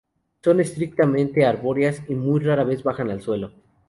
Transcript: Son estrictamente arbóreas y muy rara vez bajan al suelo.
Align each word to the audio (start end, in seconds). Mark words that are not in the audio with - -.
Son 0.43 0.59
estrictamente 0.59 1.45
arbóreas 1.45 2.01
y 2.09 2.15
muy 2.15 2.39
rara 2.39 2.63
vez 2.63 2.81
bajan 2.81 3.11
al 3.11 3.21
suelo. 3.21 3.51